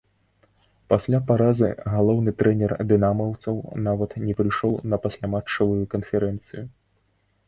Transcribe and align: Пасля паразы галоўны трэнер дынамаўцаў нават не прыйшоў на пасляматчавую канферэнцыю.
Пасля 0.91 1.17
паразы 1.27 1.67
галоўны 1.95 2.31
трэнер 2.39 2.73
дынамаўцаў 2.91 3.59
нават 3.89 4.15
не 4.29 4.33
прыйшоў 4.39 4.73
на 4.95 4.99
пасляматчавую 5.05 5.77
канферэнцыю. 5.93 6.63